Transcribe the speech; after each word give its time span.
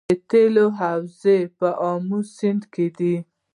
د 0.09 0.11
تیلو 0.29 0.65
حوزه 0.79 1.37
په 1.57 1.67
امو 1.89 2.19
سیند 2.35 2.63
کې 2.73 2.87
ده 2.97 3.15